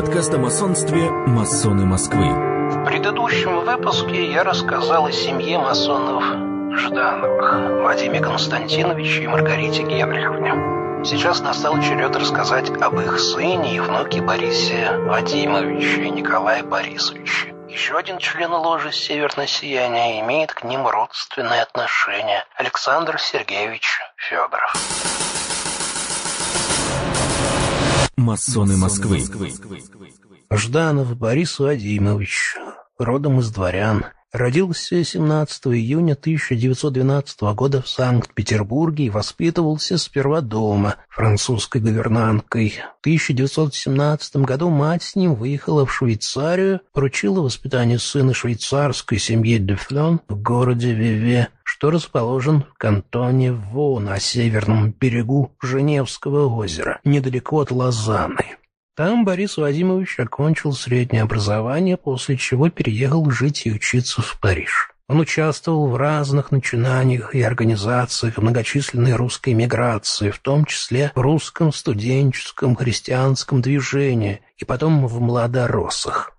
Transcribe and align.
Подкаст 0.00 0.32
о 0.32 0.38
масонстве 0.38 1.10
«Масоны 1.10 1.84
Москвы». 1.84 2.30
В 2.30 2.86
предыдущем 2.86 3.66
выпуске 3.66 4.32
я 4.32 4.44
рассказал 4.44 5.04
о 5.04 5.12
семье 5.12 5.58
масонов 5.58 6.24
Ждановых, 6.74 7.82
Вадиме 7.84 8.18
Константиновиче 8.18 9.24
и 9.24 9.26
Маргарите 9.26 9.82
Генриховне. 9.82 11.04
Сейчас 11.04 11.42
настал 11.42 11.78
черед 11.82 12.16
рассказать 12.16 12.70
об 12.80 12.98
их 12.98 13.20
сыне 13.20 13.76
и 13.76 13.80
внуке 13.80 14.22
Борисе 14.22 14.90
Вадимовиче 15.00 16.04
и 16.04 16.10
Николае 16.10 16.62
Борисовиче. 16.62 17.54
Еще 17.68 17.98
один 17.98 18.16
член 18.16 18.54
ложи 18.54 18.92
«Северное 18.92 19.46
сияние» 19.46 20.22
имеет 20.22 20.54
к 20.54 20.64
ним 20.64 20.88
родственные 20.88 21.60
отношения. 21.60 22.46
Александр 22.56 23.20
Сергеевич 23.20 24.00
Федоров. 24.16 25.19
Масоны 28.20 28.76
Москвы. 28.76 29.22
Жданов 30.52 31.16
Борис 31.16 31.58
Вадимович, 31.58 32.54
родом 32.98 33.40
из 33.40 33.50
дворян. 33.50 34.04
Родился 34.32 35.02
17 35.02 35.66
июня 35.68 36.12
1912 36.12 37.40
года 37.54 37.82
в 37.82 37.88
Санкт-Петербурге 37.88 39.06
и 39.06 39.10
воспитывался 39.10 39.98
сперва 39.98 40.40
дома 40.40 40.96
французской 41.08 41.80
гувернанткой. 41.80 42.74
В 42.98 43.00
1917 43.00 44.36
году 44.36 44.68
мать 44.68 45.02
с 45.02 45.16
ним 45.16 45.34
выехала 45.34 45.84
в 45.84 45.92
Швейцарию, 45.92 46.80
поручила 46.92 47.40
воспитание 47.40 47.98
сына 47.98 48.34
швейцарской 48.34 49.18
семьи 49.18 49.58
Дефлен 49.58 50.20
в 50.28 50.40
городе 50.40 50.92
Виве, 50.92 51.48
что 51.80 51.90
расположен 51.90 52.64
в 52.64 52.74
кантоне 52.76 53.52
Во 53.52 54.00
на 54.00 54.20
северном 54.20 54.90
берегу 54.92 55.56
Женевского 55.62 56.46
озера, 56.46 57.00
недалеко 57.04 57.60
от 57.60 57.70
Лозанны. 57.70 58.58
Там 58.94 59.24
Борис 59.24 59.56
Вадимович 59.56 60.20
окончил 60.20 60.74
среднее 60.74 61.22
образование, 61.22 61.96
после 61.96 62.36
чего 62.36 62.68
переехал 62.68 63.30
жить 63.30 63.62
и 63.64 63.72
учиться 63.72 64.20
в 64.20 64.38
Париж. 64.42 64.90
Он 65.08 65.20
участвовал 65.20 65.86
в 65.86 65.96
разных 65.96 66.50
начинаниях 66.50 67.34
и 67.34 67.40
организациях 67.40 68.36
многочисленной 68.36 69.14
русской 69.14 69.54
миграции, 69.54 70.30
в 70.30 70.38
том 70.38 70.66
числе 70.66 71.12
в 71.14 71.20
русском 71.22 71.72
студенческом 71.72 72.76
христианском 72.76 73.62
движении 73.62 74.42
и 74.58 74.66
потом 74.66 75.06
в 75.06 75.18
младороссах. 75.18 76.36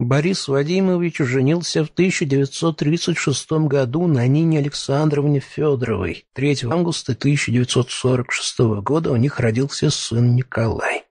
Борис 0.00 0.48
Вадимович 0.48 1.18
женился 1.18 1.84
в 1.84 1.88
1936 1.88 3.52
году 3.68 4.08
на 4.08 4.26
Нине 4.26 4.58
Александровне 4.58 5.38
Федоровой. 5.38 6.26
3 6.32 6.64
августа 6.64 7.12
1946 7.12 8.58
года 8.82 9.12
у 9.12 9.16
них 9.16 9.38
родился 9.38 9.90
сын 9.90 10.34
Николай. 10.34 11.04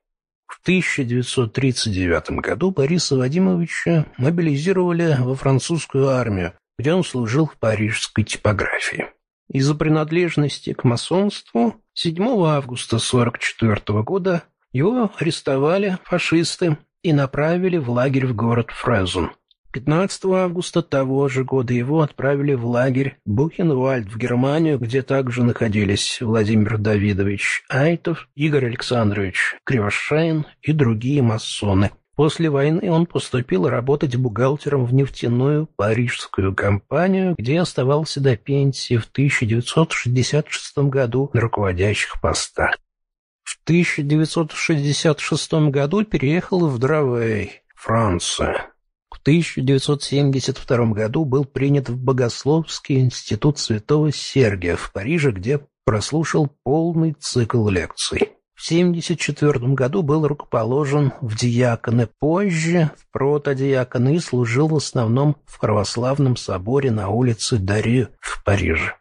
В 0.47 0.59
1939 0.63 2.41
году 2.41 2.71
Бориса 2.71 3.15
Вадимовича 3.15 4.05
мобилизировали 4.17 5.15
во 5.17 5.35
французскую 5.35 6.09
армию, 6.09 6.53
где 6.77 6.93
он 6.93 7.05
служил 7.05 7.45
в 7.45 7.57
парижской 7.57 8.25
типографии. 8.25 9.07
Из-за 9.49 9.75
принадлежности 9.75 10.73
к 10.73 10.83
масонству 10.83 11.81
7 11.93 12.21
августа 12.45 12.97
1944 12.97 14.03
года 14.03 14.43
его 14.73 15.09
арестовали 15.17 15.97
фашисты 16.03 16.77
и 17.03 17.13
направили 17.13 17.77
в 17.77 17.91
лагерь 17.91 18.25
в 18.25 18.35
город 18.35 18.71
Фрезен. 18.71 19.31
15 19.73 20.25
августа 20.25 20.83
того 20.83 21.27
же 21.27 21.43
года 21.43 21.73
его 21.73 22.01
отправили 22.01 22.53
в 22.53 22.65
лагерь 22.65 23.17
Бухенвальд 23.25 24.07
в 24.07 24.17
Германию, 24.17 24.77
где 24.77 25.01
также 25.01 25.43
находились 25.43 26.21
Владимир 26.21 26.77
Давидович 26.77 27.63
Айтов, 27.69 28.29
Игорь 28.35 28.67
Александрович 28.67 29.55
Кривошеин 29.63 30.45
и 30.61 30.73
другие 30.73 31.23
масоны. 31.23 31.91
После 32.15 32.51
войны 32.51 32.91
он 32.91 33.07
поступил 33.07 33.67
работать 33.67 34.15
бухгалтером 34.15 34.85
в 34.85 34.93
нефтяную 34.93 35.67
парижскую 35.75 36.53
компанию, 36.53 37.33
где 37.39 37.59
оставался 37.59 38.21
до 38.21 38.37
пенсии 38.37 38.97
в 38.97 39.05
1966 39.05 40.77
году 40.77 41.31
на 41.33 41.41
руководящих 41.41 42.21
постах. 42.21 42.77
В 43.53 43.63
1966 43.65 45.53
году 45.69 46.03
переехал 46.03 46.67
в 46.67 46.79
Дравей, 46.79 47.61
Франция. 47.75 48.71
В 49.11 49.19
1972 49.21 50.85
году 50.87 51.23
был 51.23 51.45
принят 51.45 51.87
в 51.87 51.95
Богословский 51.95 52.99
институт 52.99 53.59
Святого 53.59 54.11
Сергия 54.11 54.75
в 54.75 54.91
Париже, 54.91 55.31
где 55.31 55.61
прослушал 55.85 56.49
полный 56.63 57.13
цикл 57.13 57.69
лекций. 57.69 58.31
В 58.55 58.65
1974 58.65 59.73
году 59.75 60.01
был 60.01 60.27
рукоположен 60.27 61.13
в 61.21 61.37
диаконы, 61.37 62.07
позже 62.07 62.89
в 62.97 63.11
протодиаконы 63.11 64.15
и 64.15 64.19
служил 64.19 64.67
в 64.69 64.75
основном 64.77 65.37
в 65.45 65.59
православном 65.59 66.37
соборе 66.37 66.89
на 66.89 67.09
улице 67.09 67.57
Дарью 67.57 68.09
в 68.19 68.43
Париже. 68.43 68.95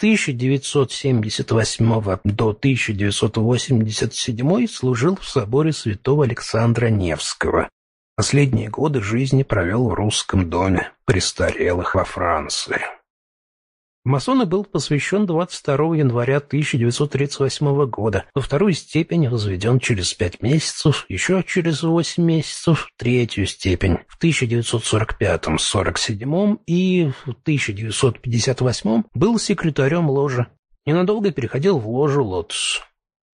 С 0.00 0.02
1978 0.02 2.18
до 2.24 2.48
1987 2.48 4.66
служил 4.66 5.18
в 5.20 5.28
соборе 5.28 5.74
святого 5.74 6.24
Александра 6.24 6.86
Невского. 6.86 7.68
Последние 8.16 8.70
годы 8.70 9.02
жизни 9.02 9.42
провел 9.42 9.90
в 9.90 9.92
русском 9.92 10.48
доме 10.48 10.90
престарелых 11.04 11.96
во 11.96 12.04
Франции. 12.04 12.80
Масоны 14.02 14.46
был 14.46 14.64
посвящен 14.64 15.26
22 15.26 15.96
января 15.96 16.38
1938 16.38 17.84
года. 17.84 18.24
Во 18.34 18.40
вторую 18.40 18.72
степень 18.72 19.28
возведен 19.28 19.78
через 19.78 20.14
пять 20.14 20.40
месяцев, 20.40 21.04
еще 21.10 21.44
через 21.46 21.82
восемь 21.82 22.24
месяцев 22.24 22.86
в 22.86 22.88
третью 22.98 23.44
степень 23.44 23.98
в 24.08 24.18
1945-47 24.22 26.60
и 26.66 27.10
в 27.26 27.32
1958 27.42 29.02
был 29.12 29.38
секретарем 29.38 30.08
ложи. 30.08 30.46
Ненадолго 30.86 31.30
переходил 31.30 31.78
в 31.78 31.86
ложу 31.86 32.24
«Лотос». 32.24 32.80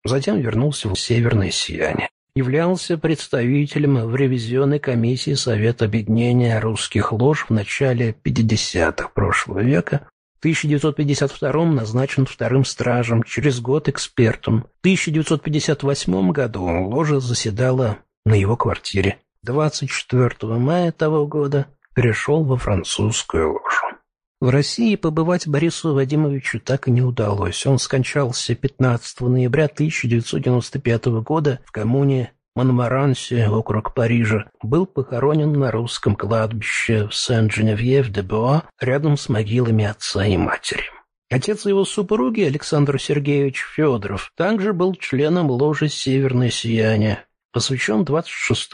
Затем 0.03 0.41
вернулся 0.41 0.89
в 0.89 0.99
«Северное 0.99 1.51
сияние» 1.51 2.09
являлся 2.35 2.97
представителем 2.99 4.05
в 4.05 4.15
ревизионной 4.15 4.77
комиссии 4.77 5.33
Совета 5.33 5.85
объединения 5.85 6.59
русских 6.59 7.11
лож 7.11 7.47
в 7.49 7.51
начале 7.51 8.15
50-х 8.23 9.09
прошлого 9.15 9.63
века, 9.63 10.07
в 10.37 10.39
1952 10.39 11.65
назначен 11.65 12.27
вторым 12.27 12.63
стражем, 12.63 13.23
через 13.23 13.59
год 13.59 13.89
экспертом. 13.89 14.67
В 14.77 14.79
1958 14.81 16.31
году 16.31 16.63
ложа 16.63 17.19
заседала 17.19 17.97
на 18.23 18.35
его 18.35 18.55
квартире. 18.55 19.17
24 19.41 20.53
мая 20.59 20.91
того 20.91 21.25
года 21.25 21.65
перешел 21.95 22.43
во 22.43 22.55
французскую 22.57 23.53
ложу. 23.53 23.97
В 24.39 24.49
России 24.49 24.95
побывать 24.95 25.47
Борису 25.47 25.95
Вадимовичу 25.95 26.59
так 26.59 26.87
и 26.87 26.91
не 26.91 27.01
удалось. 27.01 27.65
Он 27.65 27.79
скончался 27.79 28.53
15 28.53 29.21
ноября 29.21 29.65
1995 29.65 31.05
года 31.23 31.59
в 31.65 31.71
коммуне 31.71 32.33
Монмаранси, 32.57 33.45
округ 33.45 33.93
Парижа, 33.93 34.49
был 34.63 34.87
похоронен 34.87 35.53
на 35.53 35.69
русском 35.69 36.15
кладбище 36.15 37.07
в 37.07 37.13
Сен-Женевьев-де-Буа 37.13 38.63
рядом 38.81 39.15
с 39.15 39.29
могилами 39.29 39.85
отца 39.85 40.25
и 40.25 40.37
матери. 40.37 40.85
Отец 41.29 41.67
его 41.67 41.85
супруги, 41.85 42.41
Александр 42.41 42.99
Сергеевич 42.99 43.63
Федоров, 43.75 44.31
также 44.35 44.73
был 44.73 44.95
членом 44.95 45.51
ложи 45.51 45.87
«Северное 45.87 46.49
сияние», 46.49 47.25
посвящен 47.53 48.03
26 48.03 48.71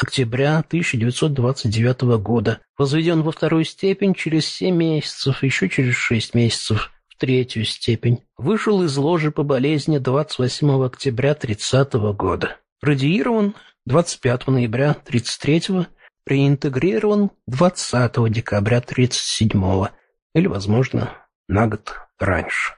октября 0.00 0.58
1929 0.58 2.02
года, 2.22 2.60
возведен 2.78 3.22
во 3.22 3.32
вторую 3.32 3.64
степень 3.64 4.14
через 4.14 4.46
7 4.46 4.72
месяцев, 4.72 5.42
еще 5.42 5.68
через 5.68 5.96
6 5.96 6.34
месяцев 6.34 6.92
в 7.08 7.18
третью 7.18 7.64
степень. 7.64 8.22
Вышел 8.36 8.84
из 8.84 8.96
ложи 8.96 9.32
по 9.32 9.42
болезни 9.42 9.98
28 9.98 10.84
октября 10.84 11.34
30 11.34 11.92
года. 12.14 12.58
Радиирован 12.82 13.54
25 13.86 14.48
ноября 14.48 14.92
33 14.92 15.86
реинтегрирован 16.26 17.30
20 17.46 18.30
декабря 18.30 18.82
37 18.82 19.86
или, 20.34 20.46
возможно, 20.46 21.12
на 21.48 21.68
год 21.68 21.94
раньше. 22.18 22.74